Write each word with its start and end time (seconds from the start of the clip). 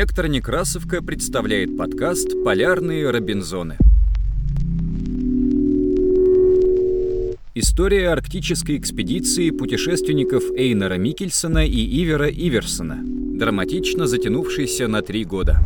Вектор 0.00 0.28
Некрасовка 0.28 1.02
представляет 1.02 1.76
подкаст 1.76 2.28
«Полярные 2.42 3.10
Робинзоны». 3.10 3.76
История 7.54 8.08
арктической 8.08 8.78
экспедиции 8.78 9.50
путешественников 9.50 10.44
Эйнера 10.56 10.94
Микельсона 10.94 11.66
и 11.66 12.02
Ивера 12.02 12.30
Иверсона, 12.30 13.02
драматично 13.04 14.06
затянувшейся 14.06 14.88
на 14.88 15.02
три 15.02 15.26
года. 15.26 15.58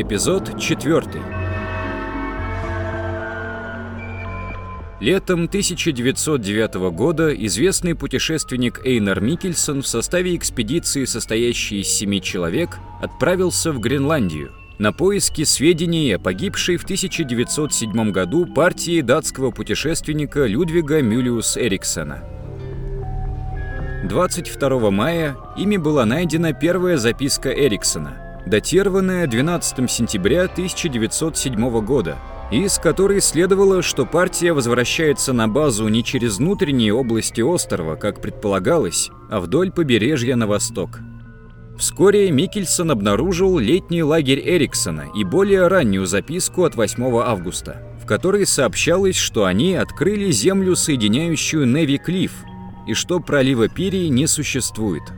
Эпизод 0.00 0.60
4. 0.60 1.02
Летом 5.00 5.44
1909 5.46 6.74
года 6.92 7.34
известный 7.34 7.96
путешественник 7.96 8.80
Эйнар 8.86 9.20
Микельсон 9.20 9.82
в 9.82 9.88
составе 9.88 10.36
экспедиции, 10.36 11.04
состоящей 11.04 11.80
из 11.80 11.88
семи 11.88 12.22
человек, 12.22 12.78
отправился 13.02 13.72
в 13.72 13.80
Гренландию 13.80 14.52
на 14.78 14.92
поиски 14.92 15.42
сведений 15.42 16.12
о 16.12 16.20
погибшей 16.20 16.76
в 16.76 16.84
1907 16.84 18.12
году 18.12 18.46
партии 18.46 19.00
датского 19.00 19.50
путешественника 19.50 20.46
Людвига 20.46 21.02
Мюлиус 21.02 21.56
Эриксона. 21.56 22.22
22 24.04 24.90
мая 24.92 25.36
ими 25.56 25.76
была 25.76 26.04
найдена 26.04 26.52
первая 26.52 26.98
записка 26.98 27.50
Эриксона– 27.50 28.22
датированная 28.48 29.26
12 29.26 29.90
сентября 29.90 30.44
1907 30.44 31.80
года, 31.84 32.16
из 32.50 32.78
которой 32.78 33.20
следовало, 33.20 33.82
что 33.82 34.06
партия 34.06 34.52
возвращается 34.52 35.32
на 35.32 35.48
базу 35.48 35.86
не 35.88 36.02
через 36.02 36.38
внутренние 36.38 36.94
области 36.94 37.40
острова, 37.40 37.96
как 37.96 38.20
предполагалось, 38.20 39.10
а 39.30 39.40
вдоль 39.40 39.70
побережья 39.70 40.34
на 40.34 40.46
восток. 40.46 41.00
Вскоре 41.78 42.30
Микельсон 42.32 42.90
обнаружил 42.90 43.58
летний 43.58 44.02
лагерь 44.02 44.42
Эриксона 44.44 45.04
и 45.14 45.22
более 45.22 45.68
раннюю 45.68 46.06
записку 46.06 46.64
от 46.64 46.74
8 46.74 47.04
августа, 47.18 47.82
в 48.02 48.06
которой 48.06 48.46
сообщалось, 48.46 49.16
что 49.16 49.44
они 49.44 49.74
открыли 49.74 50.32
землю, 50.32 50.74
соединяющую 50.74 51.66
Неви 51.66 51.98
Клифф, 51.98 52.32
и 52.88 52.94
что 52.94 53.20
пролива 53.20 53.68
Пири 53.68 54.08
не 54.08 54.26
существует– 54.26 55.02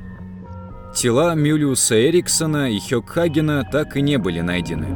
Тела 0.95 1.37
Мюлиуса 1.37 1.95
Эриксона 2.09 2.71
и 2.71 2.81
Хёкхагена 2.81 3.65
так 3.71 3.97
и 3.97 4.03
не 4.03 4.19
были 4.19 4.41
найдены. 4.41 4.89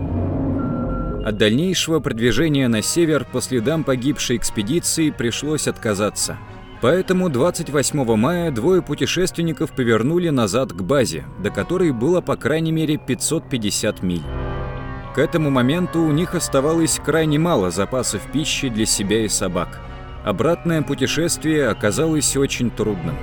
От 1.25 1.39
дальнейшего 1.39 2.01
продвижения 2.01 2.69
на 2.69 2.83
север 2.83 3.25
по 3.25 3.41
следам 3.41 3.85
погибшей 3.85 4.37
экспедиции 4.37 5.11
пришлось 5.11 5.69
отказаться. 5.69 6.37
Поэтому 6.83 7.31
28 7.31 8.17
мая 8.17 8.51
двое 8.51 8.83
путешественников 8.83 9.71
повернули 9.71 10.29
назад 10.29 10.73
к 10.73 10.83
базе, 10.83 11.25
до 11.39 11.51
которой 11.51 11.93
было 11.93 12.21
по 12.21 12.37
крайней 12.37 12.73
мере 12.73 12.99
550 12.99 14.03
миль. 14.03 14.23
К 15.15 15.19
этому 15.19 15.49
моменту 15.49 16.01
у 16.01 16.11
них 16.11 16.35
оставалось 16.35 17.01
крайне 17.03 17.39
мало 17.39 17.71
запасов 17.71 18.21
пищи 18.33 18.69
для 18.69 18.85
себя 18.85 19.25
и 19.25 19.29
собак. 19.29 19.81
Обратное 20.25 20.83
путешествие 20.83 21.69
оказалось 21.69 22.37
очень 22.37 22.71
трудным. 22.71 23.15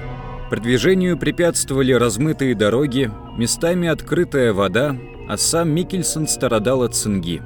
Продвижению 0.52 1.18
препятствовали 1.18 1.94
размытые 1.94 2.54
дороги, 2.56 3.10
местами 3.38 3.88
открытая 3.88 4.52
вода, 4.52 4.98
а 5.30 5.38
сам 5.38 5.70
Микельсон 5.70 6.28
страдал 6.28 6.84
от 6.84 6.94
цинги. 6.94 7.42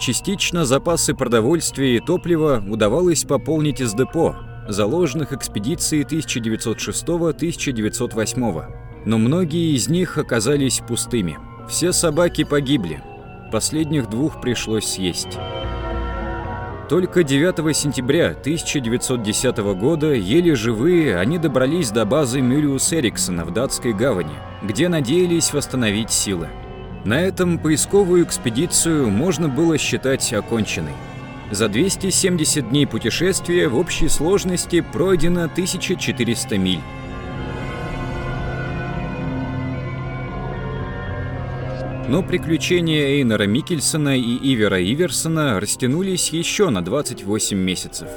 Частично 0.00 0.64
запасы 0.64 1.14
продовольствия 1.14 1.96
и 1.96 2.00
топлива 2.00 2.64
удавалось 2.66 3.24
пополнить 3.24 3.82
из 3.82 3.92
депо, 3.92 4.36
заложенных 4.66 5.34
экспедицией 5.34 6.04
1906-1908, 6.04 8.64
но 9.04 9.18
многие 9.18 9.76
из 9.76 9.90
них 9.90 10.16
оказались 10.16 10.80
пустыми. 10.80 11.36
Все 11.68 11.92
собаки 11.92 12.44
погибли, 12.44 13.02
последних 13.52 14.08
двух 14.08 14.40
пришлось 14.40 14.86
съесть. 14.86 15.38
Только 16.88 17.24
9 17.24 17.74
сентября 17.74 18.32
1910 18.32 19.56
года, 19.74 20.12
еле 20.12 20.54
живые, 20.54 21.16
они 21.16 21.38
добрались 21.38 21.90
до 21.90 22.04
базы 22.04 22.42
Мюриус 22.42 22.92
Эриксона 22.92 23.46
в 23.46 23.52
датской 23.52 23.94
гавани, 23.94 24.34
где 24.62 24.90
надеялись 24.90 25.54
восстановить 25.54 26.10
силы. 26.10 26.48
На 27.06 27.20
этом 27.20 27.58
поисковую 27.58 28.24
экспедицию 28.24 29.08
можно 29.08 29.48
было 29.48 29.78
считать 29.78 30.30
оконченной. 30.34 30.92
За 31.50 31.70
270 31.70 32.68
дней 32.68 32.86
путешествия 32.86 33.68
в 33.68 33.78
общей 33.78 34.08
сложности 34.08 34.82
пройдено 34.92 35.44
1400 35.44 36.58
миль. 36.58 36.80
Но 42.08 42.22
приключения 42.22 43.06
Эйнера 43.18 43.46
Микельсона 43.46 44.16
и 44.16 44.36
Ивера 44.36 44.82
Иверсона 44.82 45.58
растянулись 45.58 46.28
еще 46.28 46.68
на 46.68 46.84
28 46.84 47.56
месяцев. 47.56 48.08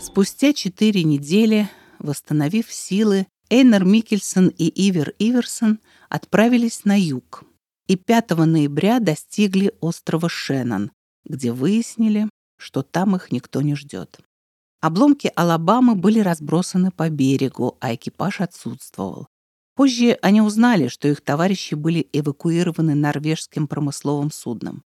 Спустя 0.00 0.52
четыре 0.54 1.04
недели, 1.04 1.68
восстановив 1.98 2.72
силы, 2.72 3.26
Эйнер 3.50 3.84
Микельсон 3.84 4.48
и 4.48 4.72
Ивер 4.88 5.14
Иверсон 5.18 5.80
отправились 6.08 6.84
на 6.84 6.98
юг 6.98 7.44
и 7.88 7.96
5 7.96 8.30
ноября 8.30 9.00
достигли 9.00 9.72
острова 9.80 10.28
Шеннон, 10.28 10.92
где 11.24 11.52
выяснили, 11.52 12.28
что 12.58 12.82
там 12.82 13.16
их 13.16 13.32
никто 13.32 13.62
не 13.62 13.74
ждет. 13.74 14.20
Обломки 14.80 15.32
Алабамы 15.34 15.96
были 15.96 16.20
разбросаны 16.20 16.92
по 16.92 17.10
берегу, 17.10 17.76
а 17.80 17.94
экипаж 17.94 18.40
отсутствовал. 18.40 19.26
Позже 19.74 20.16
они 20.22 20.40
узнали, 20.40 20.86
что 20.86 21.08
их 21.08 21.20
товарищи 21.20 21.74
были 21.74 22.08
эвакуированы 22.12 22.94
норвежским 22.94 23.66
промысловым 23.66 24.30
судном. 24.30 24.84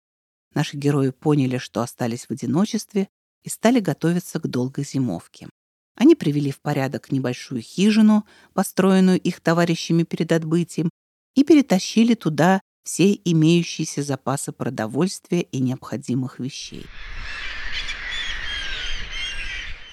Наши 0.54 0.76
герои 0.76 1.10
поняли, 1.10 1.58
что 1.58 1.80
остались 1.80 2.26
в 2.26 2.30
одиночестве 2.30 3.08
и 3.42 3.48
стали 3.48 3.80
готовиться 3.80 4.38
к 4.38 4.46
долгой 4.46 4.84
зимовке. 4.84 5.48
Они 5.96 6.14
привели 6.14 6.52
в 6.52 6.60
порядок 6.60 7.10
небольшую 7.10 7.60
хижину, 7.60 8.24
построенную 8.52 9.20
их 9.20 9.40
товарищами 9.40 10.04
перед 10.04 10.30
отбытием, 10.30 10.90
и 11.34 11.42
перетащили 11.42 12.14
туда 12.14 12.60
все 12.84 13.12
имеющиеся 13.24 14.02
запасы 14.02 14.52
продовольствия 14.52 15.42
и 15.42 15.60
необходимых 15.60 16.38
вещей. 16.38 16.86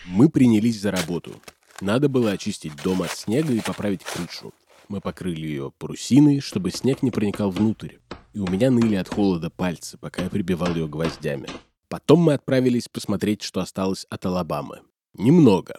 Мы 0.08 0.30
принялись 0.30 0.80
за 0.80 0.92
работу. 0.92 1.34
Надо 1.82 2.08
было 2.08 2.32
очистить 2.32 2.82
дом 2.82 3.02
от 3.02 3.12
снега 3.12 3.54
и 3.54 3.60
поправить 3.60 4.06
крышу. 4.06 4.54
Мы 4.88 5.02
покрыли 5.02 5.46
ее 5.46 5.74
парусиной, 5.78 6.40
чтобы 6.40 6.72
снег 6.72 7.04
не 7.04 7.12
проникал 7.12 7.52
внутрь. 7.52 7.96
И 8.34 8.40
у 8.40 8.48
меня 8.48 8.72
ныли 8.72 8.96
от 8.96 9.10
холода 9.10 9.50
пальцы, 9.50 9.98
пока 9.98 10.24
я 10.24 10.30
прибивал 10.30 10.74
ее 10.74 10.88
гвоздями. 10.88 11.50
Потом 11.90 12.22
мы 12.22 12.34
отправились 12.34 12.88
посмотреть, 12.88 13.42
что 13.42 13.60
осталось 13.60 14.06
от 14.10 14.26
Алабамы. 14.26 14.80
Немного. 15.14 15.76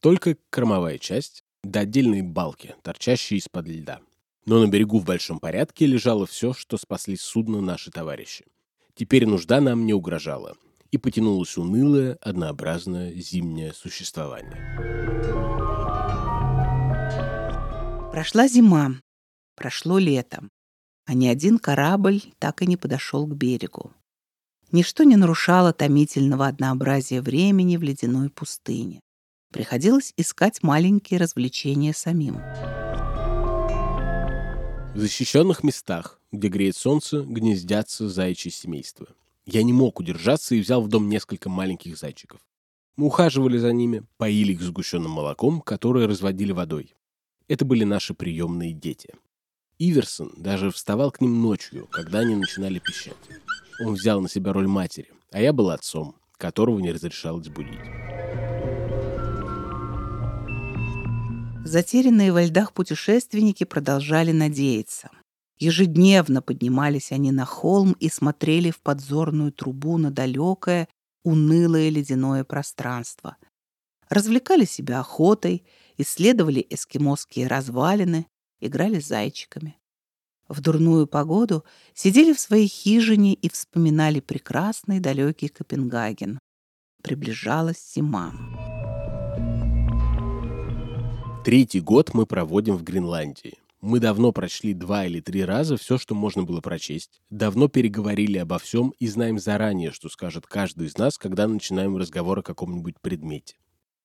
Только 0.00 0.38
кормовая 0.48 0.96
часть, 0.96 1.44
да 1.62 1.80
отдельные 1.80 2.22
балки, 2.22 2.74
торчащие 2.82 3.38
из-под 3.38 3.68
льда. 3.68 4.00
Но 4.46 4.58
на 4.58 4.68
берегу 4.68 5.00
в 5.00 5.04
большом 5.04 5.38
порядке 5.38 5.84
лежало 5.84 6.24
все, 6.24 6.54
что 6.54 6.78
спасли 6.78 7.16
судно 7.16 7.60
наши 7.60 7.90
товарищи. 7.90 8.46
Теперь 8.94 9.26
нужда 9.26 9.60
нам 9.60 9.84
не 9.84 9.92
угрожала 9.92 10.56
и 10.90 10.98
потянулось 10.98 11.56
унылое, 11.56 12.18
однообразное 12.20 13.12
зимнее 13.14 13.72
существование. 13.72 14.62
Прошла 18.10 18.48
зима, 18.48 19.00
прошло 19.56 19.98
лето, 19.98 20.48
а 21.04 21.14
ни 21.14 21.26
один 21.26 21.58
корабль 21.58 22.22
так 22.38 22.62
и 22.62 22.66
не 22.66 22.76
подошел 22.76 23.26
к 23.26 23.34
берегу. 23.34 23.92
Ничто 24.72 25.04
не 25.04 25.16
нарушало 25.16 25.72
томительного 25.72 26.46
однообразия 26.48 27.20
времени 27.20 27.76
в 27.76 27.82
ледяной 27.82 28.30
пустыне. 28.30 29.00
Приходилось 29.52 30.12
искать 30.16 30.62
маленькие 30.62 31.20
развлечения 31.20 31.92
самим. 31.92 32.36
В 34.94 34.98
защищенных 34.98 35.62
местах, 35.62 36.20
где 36.32 36.48
греет 36.48 36.76
солнце, 36.76 37.22
гнездятся 37.22 38.08
заячьи 38.08 38.50
семейства. 38.50 39.06
Я 39.46 39.62
не 39.62 39.72
мог 39.72 40.00
удержаться 40.00 40.56
и 40.56 40.60
взял 40.60 40.82
в 40.82 40.88
дом 40.88 41.08
несколько 41.08 41.48
маленьких 41.48 41.96
зайчиков. 41.96 42.40
Мы 42.96 43.06
ухаживали 43.06 43.58
за 43.58 43.72
ними, 43.72 44.02
поили 44.16 44.52
их 44.52 44.60
сгущенным 44.60 45.12
молоком, 45.12 45.60
которое 45.60 46.08
разводили 46.08 46.50
водой. 46.50 46.96
Это 47.46 47.64
были 47.64 47.84
наши 47.84 48.12
приемные 48.12 48.72
дети. 48.72 49.10
Иверсон 49.78 50.32
даже 50.36 50.72
вставал 50.72 51.12
к 51.12 51.20
ним 51.20 51.42
ночью, 51.42 51.86
когда 51.92 52.20
они 52.20 52.34
начинали 52.34 52.80
пищать. 52.80 53.14
Он 53.84 53.94
взял 53.94 54.20
на 54.20 54.28
себя 54.28 54.52
роль 54.52 54.66
матери, 54.66 55.12
а 55.30 55.40
я 55.40 55.52
был 55.52 55.70
отцом, 55.70 56.16
которого 56.38 56.80
не 56.80 56.90
разрешалось 56.90 57.48
будить. 57.48 57.78
Затерянные 61.64 62.32
во 62.32 62.42
льдах 62.42 62.72
путешественники 62.72 63.64
продолжали 63.64 64.32
надеяться. 64.32 65.10
Ежедневно 65.58 66.42
поднимались 66.42 67.12
они 67.12 67.32
на 67.32 67.46
холм 67.46 67.92
и 67.98 68.10
смотрели 68.10 68.70
в 68.70 68.80
подзорную 68.80 69.52
трубу 69.52 69.96
на 69.96 70.10
далекое, 70.10 70.88
унылое 71.24 71.88
ледяное 71.88 72.44
пространство. 72.44 73.36
Развлекали 74.08 74.64
себя 74.66 75.00
охотой, 75.00 75.64
исследовали 75.96 76.64
эскимосские 76.68 77.46
развалины, 77.46 78.26
играли 78.60 79.00
зайчиками. 79.00 79.78
В 80.46 80.60
дурную 80.60 81.06
погоду 81.06 81.64
сидели 81.94 82.32
в 82.32 82.38
своей 82.38 82.68
хижине 82.68 83.34
и 83.34 83.48
вспоминали 83.48 84.20
прекрасный 84.20 85.00
далекий 85.00 85.48
Копенгаген. 85.48 86.38
Приближалась 87.02 87.94
зима. 87.94 88.32
Третий 91.44 91.80
год 91.80 92.14
мы 92.14 92.26
проводим 92.26 92.76
в 92.76 92.84
Гренландии. 92.84 93.58
Мы 93.86 94.00
давно 94.00 94.32
прочли 94.32 94.74
два 94.74 95.06
или 95.06 95.20
три 95.20 95.44
раза 95.44 95.76
все, 95.76 95.96
что 95.96 96.16
можно 96.16 96.42
было 96.42 96.60
прочесть, 96.60 97.22
давно 97.30 97.68
переговорили 97.68 98.36
обо 98.36 98.58
всем 98.58 98.92
и 98.98 99.06
знаем 99.06 99.38
заранее, 99.38 99.92
что 99.92 100.08
скажет 100.08 100.44
каждый 100.44 100.88
из 100.88 100.98
нас, 100.98 101.16
когда 101.16 101.46
начинаем 101.46 101.96
разговор 101.96 102.40
о 102.40 102.42
каком-нибудь 102.42 102.96
предмете. 103.00 103.58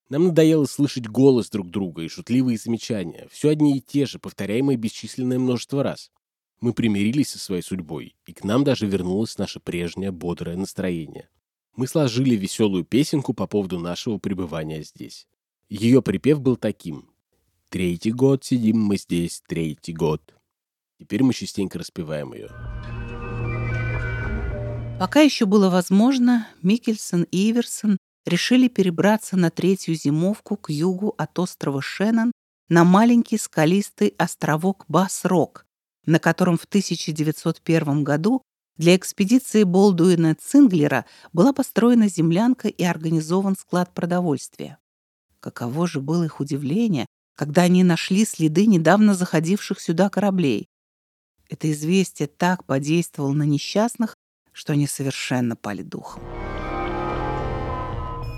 Нам 0.07 0.25
надоело 0.25 0.65
слышать 0.65 1.07
голос 1.07 1.49
друг 1.49 1.71
друга 1.71 2.03
и 2.03 2.09
шутливые 2.09 2.59
замечания, 2.59 3.27
все 3.31 3.49
одни 3.49 3.75
и 3.75 3.81
те 3.81 4.05
же, 4.05 4.19
повторяемые 4.19 4.77
бесчисленное 4.77 5.39
множество 5.39 5.81
раз. 5.81 6.11
Мы 6.59 6.73
примирились 6.73 7.29
со 7.29 7.39
своей 7.39 7.63
судьбой, 7.63 8.15
и 8.27 8.33
к 8.33 8.43
нам 8.43 8.63
даже 8.63 8.85
вернулось 8.85 9.39
наше 9.39 9.59
прежнее 9.59 10.11
бодрое 10.11 10.57
настроение. 10.57 11.27
Мы 11.75 11.87
сложили 11.87 12.35
веселую 12.35 12.85
песенку 12.85 13.33
по 13.33 13.47
поводу 13.47 13.79
нашего 13.79 14.19
пребывания 14.19 14.83
здесь. 14.83 15.27
Ее 15.69 16.03
припев 16.03 16.39
был 16.39 16.55
таким. 16.55 17.10
«Третий 17.71 18.11
год 18.11 18.43
сидим 18.43 18.81
мы 18.81 18.97
здесь, 18.97 19.41
третий 19.47 19.93
год». 19.93 20.21
Теперь 20.99 21.23
мы 21.23 21.33
частенько 21.33 21.79
распеваем 21.79 22.33
ее. 22.33 22.49
Пока 24.99 25.21
еще 25.21 25.45
было 25.45 25.69
возможно, 25.69 26.49
Микельсон 26.61 27.23
и 27.31 27.49
Иверсон 27.49 27.97
решили 28.25 28.67
перебраться 28.67 29.37
на 29.37 29.51
третью 29.51 29.95
зимовку 29.95 30.57
к 30.57 30.69
югу 30.69 31.15
от 31.17 31.39
острова 31.39 31.81
Шеннон 31.81 32.33
на 32.67 32.83
маленький 32.83 33.37
скалистый 33.37 34.15
островок 34.17 34.83
Бас-Рок, 34.89 35.65
на 36.05 36.19
котором 36.19 36.57
в 36.57 36.65
1901 36.65 38.03
году 38.03 38.41
для 38.75 38.97
экспедиции 38.97 39.63
Болдуина 39.63 40.35
Цинглера 40.35 41.05
была 41.31 41.53
построена 41.53 42.09
землянка 42.09 42.67
и 42.67 42.83
организован 42.83 43.55
склад 43.55 43.93
продовольствия. 43.93 44.77
Каково 45.39 45.87
же 45.87 46.01
было 46.01 46.25
их 46.25 46.41
удивление, 46.41 47.05
когда 47.41 47.63
они 47.63 47.83
нашли 47.83 48.23
следы 48.23 48.67
недавно 48.67 49.15
заходивших 49.15 49.79
сюда 49.79 50.11
кораблей. 50.11 50.69
Это 51.49 51.71
известие 51.71 52.27
так 52.27 52.67
подействовало 52.67 53.33
на 53.33 53.41
несчастных, 53.41 54.15
что 54.51 54.73
они 54.73 54.85
совершенно 54.85 55.55
пали 55.55 55.81
духом. 55.81 56.21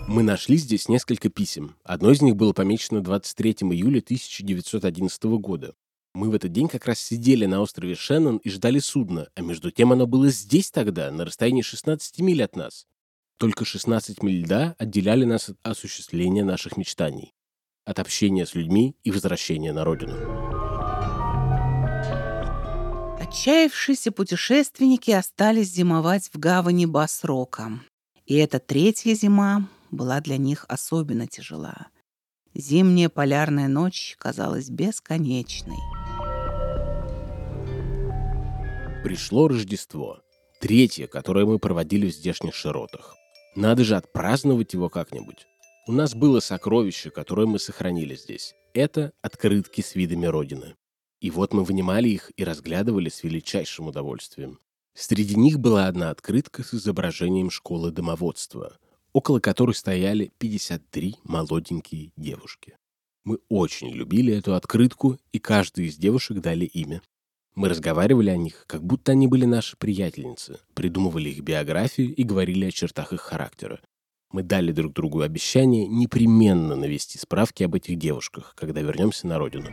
Мы 0.08 0.24
нашли 0.24 0.56
здесь 0.56 0.88
несколько 0.88 1.28
писем. 1.28 1.76
Одно 1.84 2.12
из 2.12 2.22
них 2.22 2.38
было 2.38 2.54
помечено 2.54 3.02
23 3.02 3.52
июля 3.72 4.00
1911 4.00 5.24
года. 5.24 5.74
Мы 6.14 6.30
в 6.30 6.34
этот 6.34 6.54
день 6.54 6.70
как 6.70 6.86
раз 6.86 6.98
сидели 7.00 7.46
на 7.46 7.60
острове 7.60 7.96
Шеннон 7.96 8.38
и 8.38 8.50
ждали 8.50 8.80
судна, 8.80 9.28
а 9.36 9.42
между 9.42 9.70
тем 9.70 9.92
оно 9.92 10.08
было 10.08 10.30
здесь 10.30 10.72
тогда, 10.72 11.12
на 11.12 11.26
расстоянии 11.26 11.62
16 11.62 12.20
миль 12.20 12.42
от 12.42 12.56
нас. 12.56 12.88
Только 13.38 13.66
16 13.66 14.24
миль 14.24 14.46
льда 14.46 14.78
отделяли 14.80 15.26
нас 15.26 15.50
от 15.50 15.58
осуществления 15.62 16.46
наших 16.46 16.78
мечтаний, 16.78 17.34
от 17.86 18.00
общения 18.00 18.46
с 18.46 18.56
людьми 18.56 18.96
и 19.04 19.12
возвращения 19.12 19.74
на 19.74 19.84
родину. 19.84 20.16
Отчаявшиеся 23.20 24.12
путешественники 24.12 25.12
остались 25.12 25.74
зимовать 25.74 26.30
в 26.34 26.38
гавани 26.38 26.86
Басрока. 26.86 27.80
И 28.26 28.36
эта 28.36 28.60
третья 28.60 29.14
зима 29.16 29.68
была 29.92 30.22
для 30.22 30.38
них 30.38 30.66
особенно 30.68 31.28
тяжела. 31.28 31.88
Зимняя 32.54 33.10
полярная 33.10 33.68
ночь 33.68 34.16
казалась 34.20 34.70
бесконечной. 34.70 35.80
Пришло 39.04 39.48
Рождество. 39.48 40.20
Третье, 40.62 41.08
которое 41.08 41.46
мы 41.46 41.60
проводили 41.60 42.10
в 42.10 42.14
здешних 42.14 42.56
широтах. 42.56 43.16
Надо 43.56 43.84
же 43.84 43.98
отпраздновать 43.98 44.74
его 44.74 44.90
как-нибудь. 44.90 45.48
У 45.86 45.92
нас 45.92 46.16
было 46.16 46.40
сокровище, 46.40 47.10
которое 47.10 47.46
мы 47.46 47.60
сохранили 47.60 48.16
здесь. 48.16 48.56
Это 48.74 49.12
открытки 49.22 49.82
с 49.82 49.96
видами 49.96 50.26
Родины. 50.26 50.76
И 51.20 51.30
вот 51.30 51.54
мы 51.54 51.66
вынимали 51.66 52.08
их 52.08 52.32
и 52.38 52.46
разглядывали 52.46 53.10
с 53.10 53.22
величайшим 53.22 53.88
удовольствием. 53.88 54.60
Среди 54.96 55.36
них 55.36 55.60
была 55.60 55.88
одна 55.88 56.10
открытка 56.10 56.64
с 56.64 56.74
изображением 56.74 57.50
школы 57.50 57.92
домоводства, 57.92 58.78
около 59.12 59.42
которой 59.42 59.76
стояли 59.76 60.32
53 60.38 61.18
молоденькие 61.26 62.14
девушки. 62.16 62.78
Мы 63.26 63.40
очень 63.50 63.90
любили 63.90 64.34
эту 64.34 64.56
открытку, 64.56 65.20
и 65.34 65.40
каждой 65.40 65.88
из 65.88 65.98
девушек 65.98 66.40
дали 66.40 66.64
имя. 66.64 67.02
Мы 67.56 67.68
разговаривали 67.68 68.30
о 68.30 68.38
них, 68.38 68.64
как 68.68 68.86
будто 68.86 69.12
они 69.12 69.28
были 69.28 69.44
наши 69.44 69.76
приятельницы, 69.76 70.62
придумывали 70.76 71.30
их 71.30 71.42
биографию 71.42 72.16
и 72.16 72.24
говорили 72.24 72.66
о 72.66 72.72
чертах 72.72 73.12
их 73.12 73.20
характера. 73.20 73.82
Мы 74.34 74.42
дали 74.42 74.72
друг 74.72 74.94
другу 74.94 75.22
обещание 75.22 75.88
непременно 75.88 76.76
навести 76.76 77.20
справки 77.20 77.62
об 77.62 77.76
этих 77.76 78.00
девушках, 78.00 78.56
когда 78.58 78.82
вернемся 78.82 79.28
на 79.28 79.38
родину. 79.38 79.70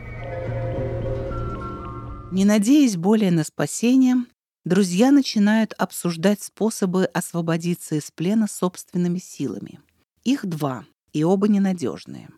Не 2.31 2.45
надеясь 2.45 2.95
более 2.95 3.31
на 3.31 3.43
спасение, 3.43 4.17
друзья 4.63 5.11
начинают 5.11 5.73
обсуждать 5.73 6.43
способы 6.43 7.05
освободиться 7.05 7.95
из 7.95 8.11
плена 8.11 8.47
собственными 8.47 9.17
силами. 9.17 9.79
Их 10.23 10.45
два, 10.45 10.85
и 11.11 11.23
оба 11.23 11.47
ненадежные. 11.47 12.29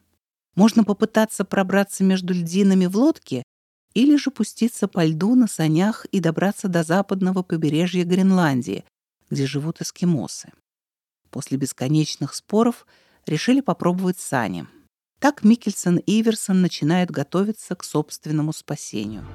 Можно 0.56 0.86
попытаться 0.86 1.44
пробраться 1.44 2.06
между 2.06 2.34
льдинами 2.34 2.86
в 2.86 2.96
лодке 2.96 3.44
или 3.94 4.16
же 4.16 4.32
пуститься 4.32 4.88
по 4.88 5.04
льду 5.04 5.36
на 5.36 5.48
санях 5.48 6.06
и 6.06 6.22
добраться 6.22 6.70
до 6.70 6.84
западного 6.84 7.44
побережья 7.44 8.06
Гренландии, 8.06 8.86
где 9.30 9.46
живут 9.46 9.82
эскимосы. 9.82 10.54
После 11.34 11.58
бесконечных 11.58 12.36
споров 12.36 12.86
решили 13.26 13.60
попробовать 13.60 14.20
сани. 14.20 14.68
Так 15.18 15.44
Микельсон 15.44 15.98
и 15.98 16.22
Иверсон 16.22 16.62
начинают 16.62 17.10
готовиться 17.10 17.76
к 17.76 17.84
собственному 17.84 18.54
спасению. 18.54 19.26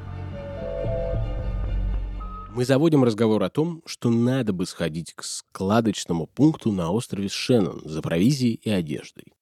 Мы 2.55 2.65
заводим 2.65 3.03
разговор 3.03 3.43
о 3.43 3.51
том, 3.51 3.83
что 3.85 4.11
надо 4.11 4.53
бы 4.53 4.65
сходить 4.65 5.13
к 5.13 5.25
складочному 5.25 6.29
пункту 6.29 6.71
на 6.71 6.93
острове 6.93 7.29
Шеннон 7.29 7.83
за 7.85 8.01
провизией 8.01 8.61
и 8.63 8.71
одеждой. 8.71 9.33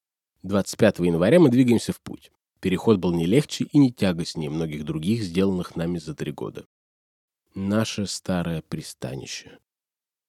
25 0.43 1.01
января 1.01 1.39
мы 1.39 1.51
двигаемся 1.51 1.93
в 1.93 2.01
путь. 2.01 2.33
Переход 2.61 2.97
был 2.97 3.13
не 3.13 3.27
легче 3.27 3.65
и 3.65 3.77
не 3.77 3.93
тягостнее 3.93 4.49
многих 4.49 4.87
других, 4.87 5.23
сделанных 5.23 5.77
нами 5.77 5.99
за 5.99 6.15
три 6.15 6.33
года. 6.33 6.65
Наше 7.55 8.07
старое 8.07 8.63
пристанище. 8.63 9.59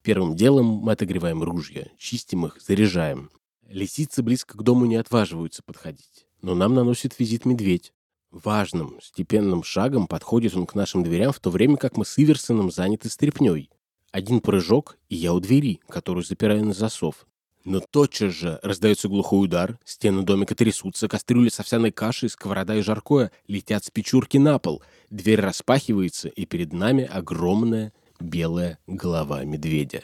Первым 0.08 0.38
делом 0.38 0.68
мы 0.68 0.94
отогреваем 0.94 1.44
ружья, 1.44 1.90
чистим 1.98 2.46
их, 2.46 2.62
заряжаем. 2.66 3.30
Лисицы 3.68 4.24
близко 4.24 4.58
к 4.58 4.64
дому 4.64 4.86
не 4.86 4.96
отваживаются 4.96 5.64
подходить, 5.64 6.28
но 6.42 6.56
нам 6.56 6.74
наносит 6.74 7.20
визит 7.20 7.44
медведь. 7.44 7.92
Важным, 8.32 9.00
степенным 9.04 9.64
шагом 9.64 10.08
подходит 10.08 10.56
он 10.56 10.66
к 10.66 10.76
нашим 10.76 11.04
дверям, 11.04 11.34
в 11.34 11.42
то 11.42 11.50
время 11.50 11.76
как 11.76 11.98
мы 11.98 12.06
с 12.06 12.18
Иверсоном 12.18 12.72
заняты 12.72 13.10
стряпнёй. 13.10 13.70
Один 14.14 14.40
прыжок, 14.40 14.98
и 15.10 15.18
я 15.18 15.34
у 15.34 15.42
двери, 15.42 15.82
которую 15.90 16.24
запираю 16.24 16.64
на 16.64 16.74
засов. 16.74 17.28
Но 17.66 17.82
тотчас 17.82 18.32
же 18.32 18.62
раздается 18.64 19.10
глухой 19.10 19.44
удар, 19.44 19.78
стены 19.84 20.24
домика 20.24 20.56
трясутся, 20.56 21.10
кастрюли 21.10 21.50
с 21.50 21.60
овсяной 21.60 21.92
кашей, 21.92 22.30
сковорода 22.30 22.78
и 22.78 22.82
жаркое 22.82 23.34
летят 23.50 23.84
с 23.84 23.92
печурки 23.92 24.38
на 24.38 24.58
пол. 24.58 24.82
Дверь 25.10 25.42
распахивается, 25.42 26.30
и 26.30 26.46
перед 26.46 26.72
нами 26.72 27.04
огромная 27.04 27.92
белая 28.19 28.79
голова 28.88 29.43
медведя. 29.43 30.03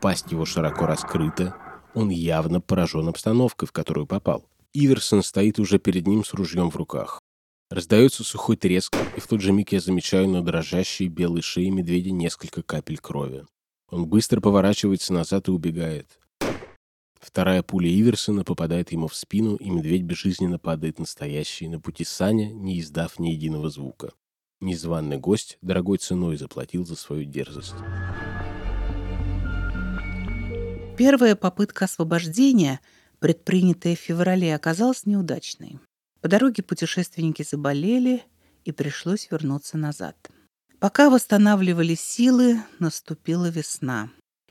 Пасть 0.00 0.32
его 0.32 0.44
широко 0.44 0.86
раскрыта, 0.86 1.54
он 1.94 2.08
явно 2.10 2.60
поражен 2.60 3.08
обстановкой, 3.08 3.68
в 3.68 3.72
которую 3.72 4.06
попал. 4.06 4.44
Иверсон 4.72 5.22
стоит 5.22 5.58
уже 5.58 5.78
перед 5.78 6.06
ним 6.06 6.24
с 6.24 6.32
ружьем 6.32 6.70
в 6.70 6.76
руках. 6.76 7.20
Раздается 7.70 8.24
сухой 8.24 8.56
треск, 8.56 8.94
и 9.16 9.20
в 9.20 9.26
тот 9.26 9.40
же 9.40 9.52
миг 9.52 9.72
я 9.72 9.80
замечаю 9.80 10.28
на 10.28 10.42
дрожащей 10.42 11.08
белой 11.08 11.42
шее 11.42 11.70
медведя 11.70 12.10
несколько 12.10 12.62
капель 12.62 12.98
крови. 12.98 13.46
Он 13.90 14.06
быстро 14.06 14.40
поворачивается 14.40 15.12
назад 15.12 15.48
и 15.48 15.50
убегает. 15.50 16.18
Вторая 17.20 17.62
пуля 17.62 17.88
Иверсона 17.88 18.42
попадает 18.42 18.90
ему 18.92 19.06
в 19.06 19.14
спину, 19.14 19.56
и 19.56 19.70
медведь 19.70 20.02
безжизненно 20.02 20.58
падает 20.58 20.98
настоящий 20.98 21.68
на 21.68 21.80
пути 21.80 22.04
Саня, 22.04 22.52
не 22.52 22.80
издав 22.80 23.18
ни 23.18 23.28
единого 23.28 23.70
звука. 23.70 24.12
Незваный 24.62 25.18
гость 25.18 25.58
дорогой 25.60 25.98
ценой 25.98 26.36
заплатил 26.36 26.86
за 26.86 26.94
свою 26.94 27.24
дерзость. 27.24 27.74
Первая 30.96 31.34
попытка 31.34 31.86
освобождения, 31.86 32.78
предпринятая 33.18 33.96
в 33.96 33.98
феврале, 33.98 34.54
оказалась 34.54 35.04
неудачной. 35.04 35.80
По 36.20 36.28
дороге 36.28 36.62
путешественники 36.62 37.42
заболели, 37.42 38.22
и 38.64 38.70
пришлось 38.70 39.28
вернуться 39.32 39.78
назад. 39.78 40.30
Пока 40.78 41.10
восстанавливали 41.10 41.96
силы, 41.96 42.62
наступила 42.78 43.46
весна. 43.48 44.10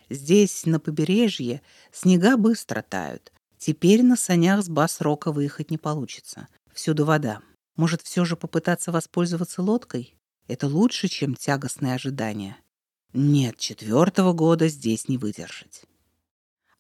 Здесь, 0.09 0.65
на 0.65 0.81
побережье, 0.81 1.61
снега 1.93 2.35
быстро 2.35 2.81
тают. 2.81 3.31
Теперь 3.57 4.03
на 4.03 4.17
санях 4.17 4.61
с 4.61 4.67
Бас-Рока 4.67 5.31
выехать 5.31 5.71
не 5.71 5.77
получится. 5.77 6.49
Всюду 6.73 7.05
вода. 7.05 7.39
Может, 7.75 8.01
все 8.01 8.25
же 8.25 8.35
попытаться 8.35 8.91
воспользоваться 8.91 9.61
лодкой? 9.61 10.15
Это 10.47 10.67
лучше, 10.67 11.07
чем 11.07 11.35
тягостное 11.35 11.95
ожидание. 11.95 12.57
Нет, 13.13 13.57
четвертого 13.57 14.33
года 14.33 14.67
здесь 14.67 15.07
не 15.07 15.17
выдержать. 15.17 15.83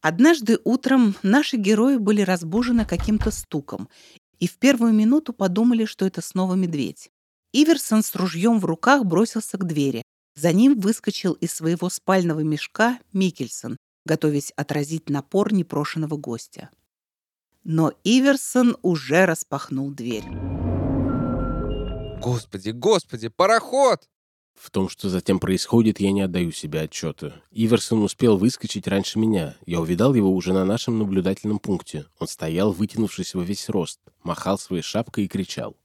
Однажды 0.01 0.59
утром 0.63 1.15
наши 1.21 1.57
герои 1.57 1.97
были 1.97 2.21
разбужены 2.21 2.85
каким-то 2.85 3.31
стуком 3.31 3.87
и 4.39 4.47
в 4.47 4.57
первую 4.57 4.93
минуту 4.93 5.33
подумали, 5.33 5.85
что 5.85 6.05
это 6.05 6.21
снова 6.21 6.55
медведь. 6.55 7.11
Иверсон 7.53 8.01
с 8.01 8.15
ружьем 8.15 8.59
в 8.59 8.65
руках 8.65 9.05
бросился 9.05 9.57
к 9.57 9.67
двери. 9.67 10.01
За 10.35 10.51
ним 10.53 10.79
выскочил 10.79 11.33
из 11.33 11.53
своего 11.53 11.89
спального 11.89 12.39
мешка 12.39 12.99
Микельсон, 13.13 13.77
готовясь 14.05 14.51
отразить 14.55 15.09
напор 15.09 15.53
непрошенного 15.53 16.17
гостя. 16.17 16.69
Но 17.63 17.93
Иверсон 18.03 18.77
уже 18.81 19.25
распахнул 19.25 19.91
дверь. 19.91 20.23
Господи, 22.21 22.69
господи, 22.69 23.29
пароход! 23.29 24.07
В 24.53 24.69
том, 24.69 24.89
что 24.89 25.09
затем 25.09 25.39
происходит, 25.39 25.99
я 25.99 26.11
не 26.11 26.21
отдаю 26.21 26.51
себе 26.51 26.81
отчета. 26.81 27.41
Иверсон 27.49 28.03
успел 28.03 28.37
выскочить 28.37 28.87
раньше 28.87 29.17
меня. 29.17 29.55
Я 29.65 29.81
увидал 29.81 30.13
его 30.13 30.29
уже 30.31 30.53
на 30.53 30.63
нашем 30.63 30.99
наблюдательном 30.99 31.57
пункте. 31.57 32.05
Он 32.19 32.27
стоял, 32.27 32.73
вытянувшись 32.73 33.33
во 33.33 33.41
весь 33.41 33.69
рост, 33.69 33.99
махал 34.21 34.59
своей 34.59 34.83
шапкой 34.83 35.23
и 35.23 35.27
кричал. 35.27 35.75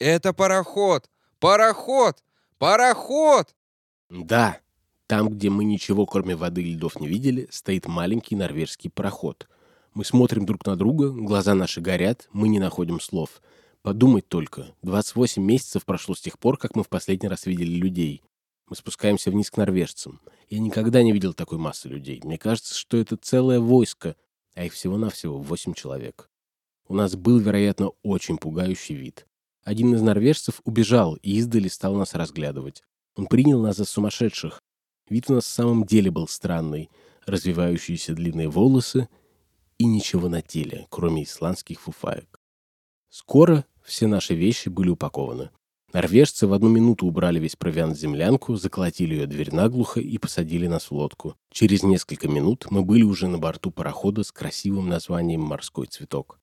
Это 0.00 0.32
пароход! 0.32 1.08
Пароход! 1.38 2.16
Пароход! 2.58 3.54
Да, 4.10 4.58
там, 5.06 5.28
где 5.28 5.50
мы 5.50 5.62
ничего, 5.62 6.04
кроме 6.04 6.34
воды 6.34 6.64
и 6.64 6.74
льдов, 6.74 6.98
не 6.98 7.06
видели, 7.06 7.46
стоит 7.52 7.86
маленький 7.86 8.34
норвежский 8.34 8.90
пароход. 8.90 9.46
Мы 9.94 10.04
смотрим 10.04 10.46
друг 10.46 10.66
на 10.66 10.74
друга, 10.74 11.10
глаза 11.10 11.54
наши 11.54 11.80
горят, 11.80 12.28
мы 12.32 12.48
не 12.48 12.58
находим 12.58 12.98
слов— 12.98 13.40
Подумать 13.86 14.28
только, 14.28 14.74
28 14.82 15.40
месяцев 15.40 15.84
прошло 15.84 16.16
с 16.16 16.20
тех 16.20 16.40
пор, 16.40 16.58
как 16.58 16.74
мы 16.74 16.82
в 16.82 16.88
последний 16.88 17.28
раз 17.28 17.46
видели 17.46 17.76
людей. 17.76 18.20
Мы 18.68 18.74
спускаемся 18.74 19.30
вниз 19.30 19.48
к 19.48 19.58
норвежцам. 19.58 20.20
Я 20.50 20.58
никогда 20.58 21.04
не 21.04 21.12
видел 21.12 21.34
такой 21.34 21.58
массы 21.58 21.86
людей. 21.86 22.20
Мне 22.24 22.36
кажется, 22.36 22.74
что 22.74 22.96
это 22.96 23.16
целое 23.16 23.60
войско, 23.60 24.16
а 24.56 24.64
их 24.64 24.72
всего-навсего 24.72 25.38
8 25.38 25.74
человек. 25.74 26.28
У 26.88 26.94
нас 26.94 27.14
был, 27.14 27.38
вероятно, 27.38 27.92
очень 28.02 28.38
пугающий 28.38 28.96
вид. 28.96 29.24
Один 29.62 29.94
из 29.94 30.02
норвежцев 30.02 30.60
убежал 30.64 31.14
и 31.22 31.36
издали 31.36 31.68
стал 31.68 31.94
нас 31.94 32.14
разглядывать. 32.14 32.82
Он 33.14 33.28
принял 33.28 33.62
нас 33.62 33.76
за 33.76 33.84
сумасшедших. 33.84 34.64
Вид 35.08 35.30
у 35.30 35.34
нас 35.34 35.44
в 35.44 35.50
самом 35.50 35.84
деле 35.84 36.10
был 36.10 36.26
странный. 36.26 36.90
Развивающиеся 37.24 38.14
длинные 38.14 38.48
волосы 38.48 39.08
и 39.78 39.84
ничего 39.84 40.28
на 40.28 40.42
теле, 40.42 40.88
кроме 40.90 41.22
исландских 41.22 41.80
фуфаек. 41.82 42.40
Скоро 43.10 43.64
все 43.86 44.06
наши 44.06 44.34
вещи 44.34 44.68
были 44.68 44.90
упакованы. 44.90 45.50
Норвежцы 45.92 46.46
в 46.46 46.52
одну 46.52 46.68
минуту 46.68 47.06
убрали 47.06 47.38
весь 47.38 47.56
провиант 47.56 47.96
в 47.96 48.00
землянку, 48.00 48.56
заколотили 48.56 49.14
ее 49.14 49.26
дверь 49.26 49.54
наглухо 49.54 50.00
и 50.00 50.18
посадили 50.18 50.66
нас 50.66 50.90
в 50.90 50.92
лодку. 50.92 51.36
Через 51.52 51.84
несколько 51.84 52.28
минут 52.28 52.66
мы 52.70 52.82
были 52.82 53.02
уже 53.02 53.28
на 53.28 53.38
борту 53.38 53.70
парохода 53.70 54.24
с 54.24 54.32
красивым 54.32 54.88
названием 54.88 55.40
«Морской 55.40 55.86
цветок». 55.86 56.40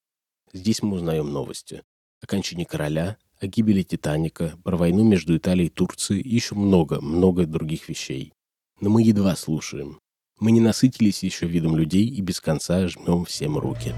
Здесь 0.53 0.81
мы 0.81 0.95
узнаем 0.95 1.31
новости. 1.31 1.83
О 2.21 2.25
кончине 2.25 2.65
короля, 2.65 3.17
о 3.39 3.47
гибели 3.47 3.83
Титаника, 3.83 4.57
про 4.63 4.77
войну 4.77 5.03
между 5.03 5.35
Италией 5.35 5.67
и 5.67 5.69
Турцией 5.69 6.21
и 6.21 6.33
еще 6.33 6.55
много, 6.55 7.01
много 7.01 7.45
других 7.45 7.89
вещей. 7.89 8.33
Но 8.79 8.89
мы 8.89 9.03
едва 9.03 9.35
слушаем. 9.35 9.99
Мы 10.39 10.51
не 10.51 10.61
насытились 10.61 11.23
еще 11.23 11.45
видом 11.45 11.75
людей 11.75 12.07
и 12.07 12.21
без 12.21 12.39
конца 12.39 12.87
жмем 12.87 13.25
всем 13.25 13.57
руки. 13.57 13.93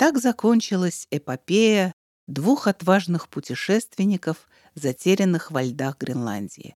Так 0.00 0.16
закончилась 0.16 1.06
эпопея 1.10 1.92
двух 2.26 2.68
отважных 2.68 3.28
путешественников, 3.28 4.48
затерянных 4.74 5.50
во 5.50 5.62
льдах 5.62 5.98
Гренландии. 5.98 6.74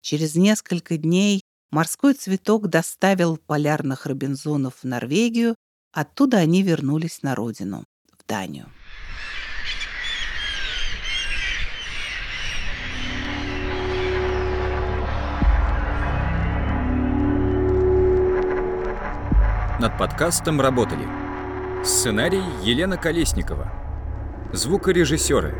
Через 0.00 0.36
несколько 0.36 0.96
дней 0.96 1.42
морской 1.70 2.14
цветок 2.14 2.68
доставил 2.68 3.36
полярных 3.36 4.06
робинзонов 4.06 4.76
в 4.76 4.84
Норвегию, 4.84 5.54
оттуда 5.92 6.38
они 6.38 6.62
вернулись 6.62 7.22
на 7.22 7.34
родину, 7.34 7.84
в 8.18 8.26
Данию. 8.26 8.72
Над 19.78 19.98
подкастом 19.98 20.58
работали 20.58 21.21
Сценарий 21.84 22.44
Елена 22.62 22.96
Колесникова. 22.96 23.72
Звукорежиссеры 24.52 25.52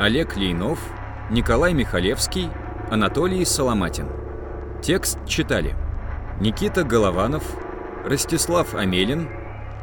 Олег 0.00 0.36
Лейнов, 0.36 0.80
Николай 1.30 1.74
Михалевский, 1.74 2.50
Анатолий 2.90 3.44
Соломатин. 3.44 4.08
Текст 4.82 5.24
читали 5.26 5.76
Никита 6.40 6.82
Голованов, 6.82 7.44
Ростислав 8.04 8.74
Амелин, 8.74 9.28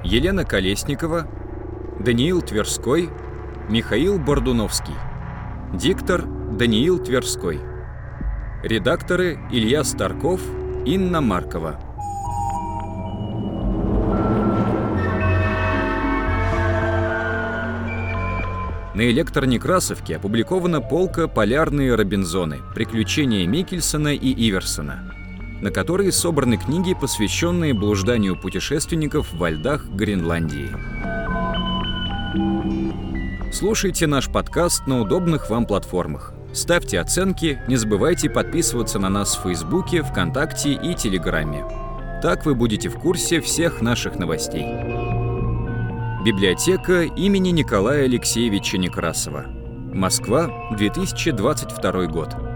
Елена 0.04 0.44
Колесникова, 0.44 1.26
Даниил 2.02 2.42
Тверской, 2.42 3.10
Михаил 3.70 4.20
Бордуновский. 4.20 4.96
Диктор 5.74 6.24
Даниил 6.26 7.00
Тверской. 7.00 7.62
Редакторы 8.62 9.40
Илья 9.52 9.86
Старков, 9.86 10.42
Инна 10.86 11.22
Маркова. 11.22 11.80
На 18.98 19.12
электронекрасовке 19.12 20.16
опубликована 20.16 20.82
полка 20.82 21.28
«Полярные 21.28 21.94
Робинзоны. 21.94 22.62
Приключения 22.74 23.46
Микельсона 23.46 24.16
и 24.16 24.34
Иверсона», 24.34 25.14
на 25.62 25.70
которой 25.70 26.12
собраны 26.12 26.58
книги, 26.58 26.96
посвященные 27.00 27.76
блужданию 27.76 28.36
путешественников 28.36 29.32
во 29.34 29.52
льдах 29.52 29.86
Гренландии. 29.86 30.72
Слушайте 33.54 34.08
наш 34.08 34.32
подкаст 34.32 34.88
на 34.88 35.02
удобных 35.02 35.52
вам 35.52 35.68
платформах. 35.68 36.34
Ставьте 36.52 37.00
оценки, 37.00 37.62
не 37.68 37.76
забывайте 37.76 38.32
подписываться 38.32 38.98
на 38.98 39.10
нас 39.10 39.38
в 39.38 39.44
Фейсбуке, 39.44 40.02
ВКонтакте 40.02 40.74
и 40.74 40.96
Телеграме. 40.96 41.64
Так 42.24 42.48
вы 42.48 42.56
будете 42.56 42.90
в 42.90 42.96
курсе 42.96 43.42
всех 43.42 43.80
наших 43.84 44.18
новостей. 44.18 44.66
Библиотека 46.28 47.04
имени 47.04 47.52
Николая 47.52 48.04
Алексеевича 48.04 48.78
Некрасова. 48.78 49.46
Москва, 49.94 50.50
2022 50.78 52.08
год. 52.08 52.47